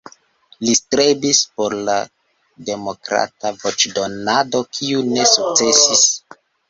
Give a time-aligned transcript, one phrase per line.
[0.67, 1.97] Li strebis por la
[2.69, 6.03] demokrata voĉdonado, kiu ne sukcesis.